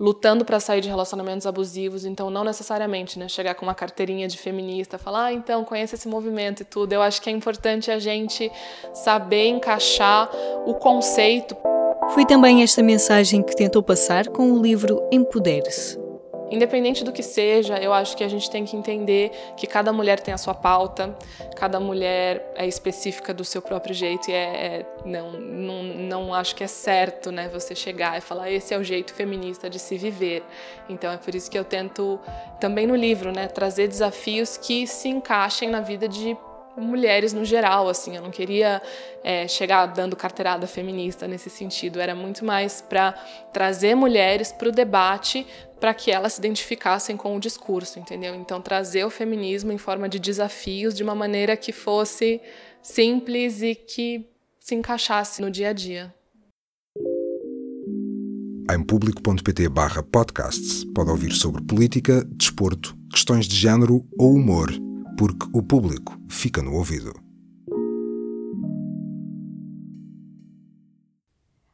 lutando 0.00 0.46
para 0.46 0.58
sair 0.58 0.80
de 0.80 0.88
relacionamentos 0.88 1.46
abusivos, 1.46 2.06
então 2.06 2.30
não 2.30 2.42
necessariamente, 2.42 3.18
né, 3.18 3.28
chegar 3.28 3.54
com 3.54 3.66
uma 3.66 3.74
carteirinha 3.74 4.26
de 4.26 4.38
feminista, 4.38 4.96
falar, 4.96 5.26
ah, 5.26 5.32
então 5.32 5.62
conhece 5.62 5.94
esse 5.94 6.08
movimento 6.08 6.62
e 6.62 6.64
tudo. 6.64 6.94
Eu 6.94 7.02
acho 7.02 7.20
que 7.20 7.28
é 7.28 7.32
importante 7.32 7.90
a 7.90 7.98
gente 7.98 8.50
saber 8.94 9.48
encaixar 9.48 10.30
o 10.64 10.72
conceito. 10.74 11.54
Foi 12.14 12.24
também 12.24 12.62
esta 12.62 12.82
mensagem 12.82 13.42
que 13.42 13.54
tentou 13.54 13.82
passar 13.82 14.26
com 14.28 14.52
o 14.52 14.62
livro 14.62 15.06
Empodere-se. 15.12 16.09
Independente 16.50 17.04
do 17.04 17.12
que 17.12 17.22
seja, 17.22 17.78
eu 17.78 17.92
acho 17.92 18.16
que 18.16 18.24
a 18.24 18.28
gente 18.28 18.50
tem 18.50 18.64
que 18.64 18.76
entender 18.76 19.30
que 19.56 19.66
cada 19.66 19.92
mulher 19.92 20.18
tem 20.18 20.34
a 20.34 20.38
sua 20.38 20.54
pauta, 20.54 21.16
cada 21.54 21.78
mulher 21.78 22.52
é 22.56 22.66
específica 22.66 23.32
do 23.32 23.44
seu 23.44 23.62
próprio 23.62 23.94
jeito 23.94 24.30
e 24.30 24.32
é, 24.32 24.36
é 24.36 24.86
não, 25.04 25.32
não, 25.32 25.82
não 25.82 26.34
acho 26.34 26.56
que 26.56 26.64
é 26.64 26.66
certo, 26.66 27.30
né, 27.30 27.48
você 27.48 27.74
chegar 27.74 28.18
e 28.18 28.20
falar 28.20 28.50
esse 28.50 28.74
é 28.74 28.78
o 28.78 28.82
jeito 28.82 29.14
feminista 29.14 29.70
de 29.70 29.78
se 29.78 29.96
viver. 29.96 30.42
Então 30.88 31.12
é 31.12 31.16
por 31.16 31.34
isso 31.34 31.50
que 31.50 31.58
eu 31.58 31.64
tento 31.64 32.18
também 32.58 32.86
no 32.86 32.96
livro, 32.96 33.30
né, 33.30 33.46
trazer 33.46 33.86
desafios 33.86 34.56
que 34.56 34.86
se 34.86 35.08
encaixem 35.08 35.68
na 35.68 35.80
vida 35.80 36.08
de 36.08 36.36
mulheres 36.80 37.32
no 37.32 37.44
geral, 37.44 37.88
assim, 37.88 38.16
eu 38.16 38.22
não 38.22 38.30
queria 38.30 38.82
é, 39.22 39.46
chegar 39.46 39.86
dando 39.86 40.16
carteirada 40.16 40.66
feminista 40.66 41.28
nesse 41.28 41.50
sentido, 41.50 42.00
era 42.00 42.14
muito 42.14 42.44
mais 42.44 42.80
para 42.80 43.12
trazer 43.52 43.94
mulheres 43.94 44.52
para 44.52 44.68
o 44.68 44.72
debate 44.72 45.46
para 45.80 45.94
que 45.94 46.10
elas 46.10 46.34
se 46.34 46.40
identificassem 46.40 47.16
com 47.16 47.34
o 47.34 47.40
discurso, 47.40 47.98
entendeu? 47.98 48.34
Então 48.34 48.60
trazer 48.60 49.04
o 49.04 49.10
feminismo 49.10 49.72
em 49.72 49.78
forma 49.78 50.08
de 50.08 50.18
desafios 50.18 50.94
de 50.94 51.02
uma 51.02 51.14
maneira 51.14 51.56
que 51.56 51.72
fosse 51.72 52.40
simples 52.82 53.62
e 53.62 53.74
que 53.74 54.28
se 54.58 54.74
encaixasse 54.74 55.40
no 55.40 55.50
dia 55.50 55.70
a 55.70 55.72
dia. 55.72 56.14
Em 58.70 58.82
público.pt 58.84 59.68
barra 59.68 60.02
podcasts 60.02 60.84
pode 60.94 61.10
ouvir 61.10 61.32
sobre 61.32 61.62
política, 61.62 62.22
desporto, 62.24 62.94
questões 63.10 63.48
de 63.48 63.56
género 63.56 64.06
ou 64.16 64.34
humor 64.34 64.70
porque 65.20 65.46
o 65.52 65.62
público 65.62 66.18
fica 66.30 66.62
no 66.62 66.74
ouvido. 66.74 67.12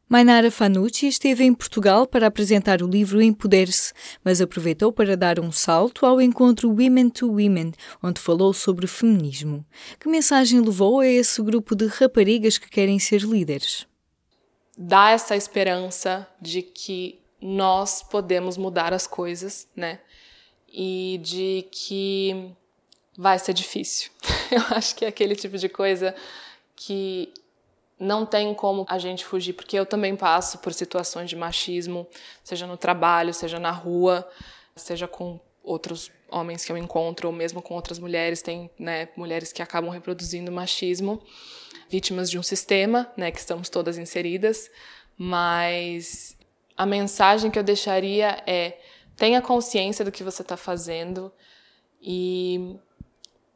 Mainara 0.09 0.51
Fanucci 0.51 1.07
esteve 1.07 1.45
em 1.45 1.55
Portugal 1.55 2.09
para 2.09 2.27
apresentar 2.27 2.83
o 2.83 2.89
livro 2.89 3.23
Empodere-se, 3.23 3.93
mas 4.25 4.41
aproveitou 4.41 4.93
para 4.93 5.17
dar 5.17 5.39
um 5.39 5.53
salto 5.53 6.05
ao 6.05 6.21
encontro 6.21 6.71
Women 6.71 7.09
to 7.09 7.29
Women, 7.29 7.71
onde 8.03 8.21
falou 8.21 8.53
sobre 8.53 8.89
feminismo. 8.89 9.65
Que 10.01 10.09
mensagem 10.09 10.61
levou 10.61 10.99
a 10.99 11.07
esse 11.07 11.41
grupo 11.41 11.77
de 11.77 11.87
raparigas 11.87 12.59
que 12.59 12.69
querem 12.69 12.99
ser 12.99 13.21
líderes? 13.21 13.87
Dá 14.77 15.11
essa 15.11 15.37
esperança 15.37 16.27
de 16.43 16.63
que 16.63 17.21
nós 17.41 18.03
podemos 18.03 18.57
mudar 18.57 18.93
as 18.93 19.07
coisas, 19.07 19.69
né? 19.77 20.01
E 20.69 21.21
de 21.23 21.69
que 21.71 22.57
vai 23.17 23.39
ser 23.39 23.53
difícil. 23.53 24.11
Eu 24.51 24.63
acho 24.77 24.95
que 24.95 25.05
é 25.05 25.09
aquele 25.09 25.35
tipo 25.35 25.57
de 25.57 25.69
coisa 25.69 26.15
que 26.75 27.33
não 27.99 28.27
tem 28.27 28.53
como 28.55 28.85
a 28.89 28.99
gente 28.99 29.25
fugir, 29.25 29.55
porque 29.55 29.75
eu 29.75 29.87
também 29.87 30.15
passo 30.15 30.59
por 30.59 30.75
situações 30.75 31.31
de 31.31 31.35
machismo, 31.35 32.07
seja 32.45 32.67
no 32.67 32.77
trabalho, 32.77 33.33
seja 33.33 33.59
na 33.59 33.71
rua, 33.71 34.29
seja 34.75 35.09
com 35.09 35.41
outros 35.63 36.11
homens 36.31 36.63
que 36.63 36.71
eu 36.71 36.77
encontro, 36.77 37.29
ou 37.29 37.35
mesmo 37.35 37.63
com 37.63 37.75
outras 37.75 37.99
mulheres, 37.99 38.43
tem 38.43 38.71
né, 38.79 39.09
mulheres 39.17 39.51
que 39.51 39.63
acabam 39.63 39.91
reproduzindo 39.91 40.53
machismo, 40.53 41.23
vítimas 41.89 42.31
de 42.31 42.39
um 42.39 42.43
sistema, 42.43 43.11
né, 43.17 43.31
que 43.31 43.39
estamos 43.39 43.71
todas 43.71 43.97
inseridas, 43.97 44.71
mas 45.17 46.37
a 46.77 46.85
mensagem 46.85 47.51
que 47.51 47.59
eu 47.59 47.63
deixaria 47.63 48.43
é 48.47 48.79
tenha 49.17 49.41
consciência 49.41 50.05
do 50.05 50.13
que 50.13 50.23
você 50.23 50.43
está 50.43 50.59
fazendo 50.59 51.33
e 52.03 52.77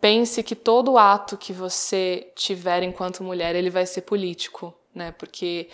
pense 0.01 0.43
que 0.43 0.55
todo 0.55 0.97
ato 0.97 1.37
que 1.37 1.53
você 1.53 2.33
tiver 2.35 2.83
enquanto 2.83 3.23
mulher, 3.23 3.55
ele 3.55 3.71
vai 3.71 3.87
ser 3.87 4.03
político, 4.03 4.75
né? 4.95 5.13
Porque 5.13 5.69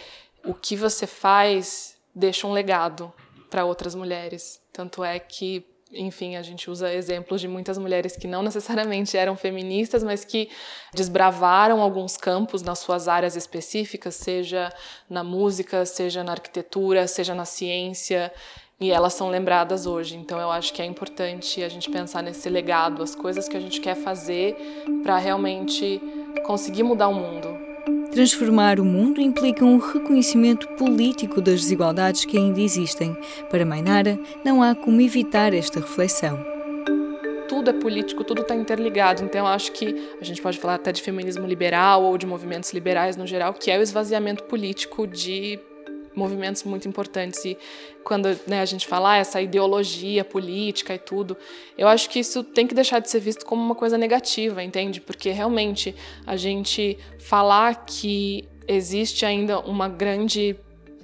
o 0.44 0.52
que 0.52 0.76
você 0.76 1.06
faz 1.06 1.96
deixa 2.14 2.46
um 2.46 2.52
legado 2.52 3.12
para 3.50 3.64
outras 3.64 3.94
mulheres. 3.94 4.60
Tanto 4.72 5.04
é 5.04 5.18
que, 5.18 5.64
enfim, 5.92 6.36
a 6.36 6.42
gente 6.42 6.70
usa 6.70 6.92
exemplos 6.92 7.40
de 7.40 7.48
muitas 7.48 7.78
mulheres 7.78 8.16
que 8.16 8.26
não 8.26 8.42
necessariamente 8.42 9.16
eram 9.16 9.36
feministas, 9.36 10.02
mas 10.02 10.24
que 10.24 10.50
desbravaram 10.92 11.80
alguns 11.80 12.16
campos 12.16 12.62
nas 12.62 12.78
suas 12.78 13.08
áreas 13.08 13.36
específicas, 13.36 14.14
seja 14.14 14.72
na 15.08 15.22
música, 15.22 15.84
seja 15.86 16.24
na 16.24 16.32
arquitetura, 16.32 17.06
seja 17.06 17.34
na 17.34 17.44
ciência 17.44 18.32
e 18.80 18.90
elas 18.90 19.14
são 19.14 19.30
lembradas 19.30 19.86
hoje. 19.86 20.16
Então 20.16 20.38
eu 20.38 20.50
acho 20.50 20.72
que 20.72 20.82
é 20.82 20.84
importante 20.84 21.62
a 21.62 21.68
gente 21.68 21.90
pensar 21.90 22.22
nesse 22.22 22.48
legado, 22.48 23.02
as 23.02 23.14
coisas 23.14 23.48
que 23.48 23.56
a 23.56 23.60
gente 23.60 23.80
quer 23.80 23.94
fazer 23.94 24.56
para 25.02 25.16
realmente 25.18 26.00
conseguir 26.44 26.82
mudar 26.82 27.08
o 27.08 27.14
mundo. 27.14 27.66
Transformar 28.12 28.80
o 28.80 28.84
mundo 28.84 29.20
implica 29.20 29.64
um 29.64 29.78
reconhecimento 29.78 30.68
político 30.68 31.40
das 31.40 31.60
desigualdades 31.60 32.24
que 32.24 32.38
ainda 32.38 32.60
existem. 32.60 33.14
Para 33.50 33.66
Mainara, 33.66 34.18
não 34.44 34.62
há 34.62 34.74
como 34.74 35.00
evitar 35.00 35.52
esta 35.52 35.80
reflexão. 35.80 36.38
Tudo 37.46 37.70
é 37.70 37.72
político, 37.74 38.24
tudo 38.24 38.42
está 38.42 38.54
interligado. 38.54 39.22
Então, 39.22 39.42
eu 39.42 39.46
acho 39.46 39.70
que 39.72 39.94
a 40.20 40.24
gente 40.24 40.40
pode 40.40 40.58
falar 40.58 40.76
até 40.76 40.92
de 40.92 41.02
feminismo 41.02 41.46
liberal 41.46 42.02
ou 42.02 42.16
de 42.16 42.26
movimentos 42.26 42.72
liberais 42.72 43.16
no 43.16 43.26
geral, 43.26 43.52
que 43.52 43.70
é 43.70 43.78
o 43.78 43.82
esvaziamento 43.82 44.44
político 44.44 45.06
de 45.06 45.60
movimentos 46.16 46.64
muito 46.64 46.88
importantes. 46.88 47.44
E 47.44 47.56
quando 48.02 48.28
né, 48.46 48.60
a 48.60 48.64
gente 48.64 48.86
fala 48.86 49.12
ah, 49.12 49.16
essa 49.18 49.40
ideologia 49.40 50.24
política 50.24 50.94
e 50.94 50.98
tudo, 50.98 51.36
eu 51.76 51.86
acho 51.86 52.08
que 52.08 52.18
isso 52.18 52.42
tem 52.42 52.66
que 52.66 52.74
deixar 52.74 52.98
de 53.00 53.10
ser 53.10 53.20
visto 53.20 53.44
como 53.44 53.62
uma 53.62 53.74
coisa 53.74 53.98
negativa, 53.98 54.62
entende? 54.62 55.00
Porque 55.00 55.30
realmente 55.30 55.94
a 56.26 56.36
gente 56.36 56.98
falar 57.18 57.84
que 57.84 58.48
existe 58.66 59.24
ainda 59.24 59.60
uma 59.60 59.88
grande 59.88 60.56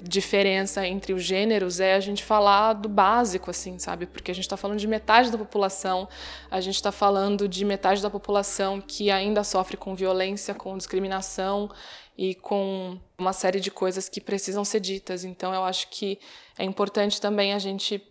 diferença 0.02 0.86
entre 0.86 1.12
os 1.12 1.22
gêneros 1.22 1.78
é 1.78 1.94
a 1.94 2.00
gente 2.00 2.24
falar 2.24 2.72
do 2.72 2.88
básico, 2.88 3.50
assim, 3.50 3.78
sabe? 3.78 4.06
Porque 4.06 4.30
a 4.30 4.34
gente 4.34 4.44
está 4.44 4.56
falando 4.56 4.78
de 4.78 4.86
metade 4.88 5.30
da 5.30 5.38
população, 5.38 6.08
a 6.50 6.60
gente 6.60 6.74
está 6.74 6.90
falando 6.90 7.48
de 7.48 7.64
metade 7.64 8.02
da 8.02 8.10
população 8.10 8.80
que 8.80 9.10
ainda 9.10 9.44
sofre 9.44 9.76
com 9.76 9.94
violência, 9.94 10.54
com 10.54 10.76
discriminação 10.76 11.70
e 12.16 12.34
com 12.34 12.98
uma 13.18 13.32
série 13.32 13.60
de 13.60 13.70
coisas 13.70 14.08
que 14.08 14.20
precisam 14.20 14.64
ser 14.64 14.80
ditas. 14.80 15.24
Então, 15.24 15.54
eu 15.54 15.64
acho 15.64 15.88
que 15.88 16.18
é 16.58 16.64
importante 16.64 17.20
também 17.20 17.52
a 17.52 17.58
gente 17.58 18.02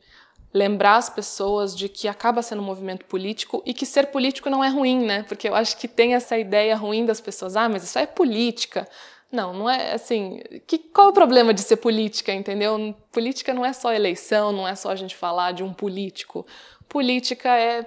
lembrar 0.54 0.98
as 0.98 1.10
pessoas 1.10 1.76
de 1.76 1.88
que 1.88 2.08
acaba 2.08 2.42
sendo 2.42 2.62
um 2.62 2.66
movimento 2.66 3.06
político 3.06 3.64
e 3.66 3.74
que 3.74 3.86
ser 3.86 4.08
político 4.08 4.50
não 4.50 4.64
é 4.64 4.70
ruim, 4.70 5.06
né? 5.06 5.24
Porque 5.24 5.48
eu 5.48 5.56
acho 5.56 5.78
que 5.78 5.88
tem 5.88 6.14
essa 6.14 6.38
ideia 6.38 6.76
ruim 6.76 7.06
das 7.06 7.22
pessoas, 7.22 7.56
ah, 7.56 7.70
mas 7.70 7.84
isso 7.84 7.98
é 7.98 8.06
política. 8.06 8.88
Não, 9.32 9.54
não 9.54 9.70
é 9.70 9.94
assim. 9.94 10.42
Que, 10.68 10.78
qual 10.78 11.10
o 11.10 11.14
problema 11.14 11.54
de 11.54 11.62
ser 11.62 11.78
política, 11.78 12.34
entendeu? 12.34 12.94
Política 13.12 13.54
não 13.54 13.66
é 13.66 13.72
só 13.72 13.94
eleição, 13.94 14.52
não 14.52 14.68
é 14.68 14.76
só 14.76 14.92
a 14.92 14.96
gente 14.96 15.16
falar 15.16 15.54
de 15.54 15.64
um 15.64 15.74
político. 15.74 16.46
Política 16.90 17.56
é 17.58 17.86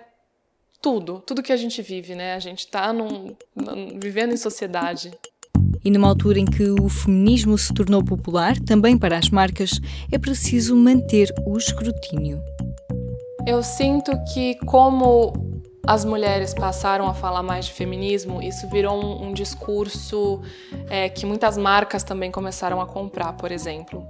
tudo, 0.80 1.22
tudo 1.26 1.42
que 1.42 1.52
a 1.52 1.56
gente 1.56 1.82
vive, 1.82 2.14
né? 2.14 2.34
A 2.34 2.38
gente 2.38 2.60
está 2.60 2.94
vivendo 3.96 4.32
em 4.32 4.38
sociedade. 4.38 5.12
E 5.84 5.90
numa 5.90 6.08
altura 6.08 6.38
em 6.38 6.46
que 6.46 6.70
o 6.70 6.88
feminismo 6.88 7.58
se 7.58 7.72
tornou 7.72 8.02
popular, 8.02 8.58
também 8.60 8.96
para 8.96 9.18
as 9.18 9.28
marcas, 9.28 9.78
é 10.10 10.18
preciso 10.18 10.74
manter 10.74 11.32
o 11.44 11.58
escrutínio. 11.58 12.40
Eu 13.46 13.62
sinto 13.62 14.12
que, 14.32 14.54
como 14.64 15.32
as 15.86 16.04
mulheres 16.04 16.54
passaram 16.54 17.06
a 17.06 17.12
falar 17.12 17.42
mais 17.42 17.66
de 17.66 17.72
feminismo, 17.72 18.42
isso 18.42 18.68
virou 18.70 19.04
um, 19.04 19.28
um 19.28 19.32
discurso 19.34 20.40
é, 20.88 21.08
que 21.10 21.26
muitas 21.26 21.58
marcas 21.58 22.02
também 22.02 22.30
começaram 22.30 22.80
a 22.80 22.86
comprar, 22.86 23.34
por 23.34 23.52
exemplo. 23.52 24.06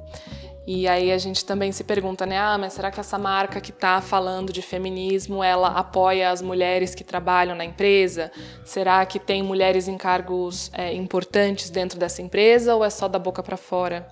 E 0.66 0.88
aí 0.88 1.12
a 1.12 1.18
gente 1.18 1.44
também 1.44 1.72
se 1.72 1.84
pergunta, 1.84 2.24
né? 2.24 2.38
Ah, 2.38 2.56
mas 2.56 2.72
será 2.72 2.90
que 2.90 2.98
essa 2.98 3.18
marca 3.18 3.60
que 3.60 3.70
está 3.70 4.00
falando 4.00 4.50
de 4.50 4.62
feminismo, 4.62 5.44
ela 5.44 5.68
apoia 5.68 6.30
as 6.30 6.40
mulheres 6.40 6.94
que 6.94 7.04
trabalham 7.04 7.54
na 7.54 7.64
empresa? 7.64 8.32
Será 8.64 9.04
que 9.04 9.18
tem 9.18 9.42
mulheres 9.42 9.88
em 9.88 9.98
cargos 9.98 10.70
é, 10.72 10.94
importantes 10.94 11.68
dentro 11.68 11.98
dessa 11.98 12.22
empresa 12.22 12.74
ou 12.74 12.82
é 12.82 12.88
só 12.88 13.08
da 13.08 13.18
boca 13.18 13.42
para 13.42 13.58
fora? 13.58 14.08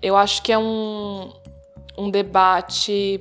Eu 0.00 0.16
acho 0.16 0.42
que 0.42 0.50
é 0.50 0.58
um, 0.58 1.30
um 1.98 2.10
debate 2.10 3.20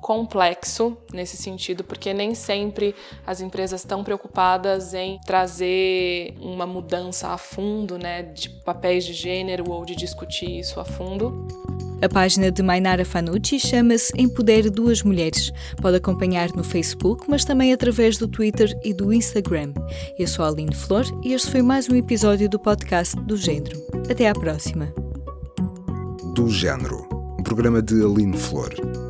complexo 0.00 0.96
nesse 1.12 1.36
sentido, 1.36 1.84
porque 1.84 2.12
nem 2.12 2.34
sempre 2.34 2.94
as 3.26 3.40
empresas 3.40 3.80
estão 3.82 4.02
preocupadas 4.02 4.94
em 4.94 5.18
trazer 5.26 6.34
uma 6.40 6.66
mudança 6.66 7.28
a 7.28 7.38
fundo, 7.38 7.98
né, 7.98 8.22
de 8.22 8.48
papéis 8.48 9.04
de 9.04 9.12
gênero 9.12 9.70
ou 9.70 9.84
de 9.84 9.94
discutir 9.94 10.58
isso 10.58 10.80
a 10.80 10.84
fundo. 10.84 11.46
A 12.02 12.08
página 12.08 12.50
de 12.50 12.62
Mainara 12.62 13.04
Fanucci 13.04 13.60
chama-se 13.60 14.10
Empodere 14.16 14.70
Duas 14.70 15.02
Mulheres. 15.02 15.52
Pode 15.82 15.98
acompanhar 15.98 16.48
no 16.54 16.64
Facebook, 16.64 17.26
mas 17.28 17.44
também 17.44 17.74
através 17.74 18.16
do 18.16 18.26
Twitter 18.26 18.74
e 18.82 18.94
do 18.94 19.12
Instagram. 19.12 19.74
Eu 20.18 20.26
sou 20.26 20.42
a 20.44 20.48
Aline 20.48 20.74
Flor 20.74 21.04
e 21.22 21.34
este 21.34 21.50
foi 21.50 21.60
mais 21.60 21.90
um 21.90 21.94
episódio 21.94 22.48
do 22.48 22.58
podcast 22.58 23.14
do 23.16 23.36
Gênero. 23.36 23.78
Até 24.10 24.30
à 24.30 24.32
próxima. 24.32 24.86
Do 26.34 26.48
Gênero, 26.48 27.06
um 27.38 27.42
programa 27.42 27.82
de 27.82 28.02
Aline 28.02 28.38
Flor. 28.38 29.09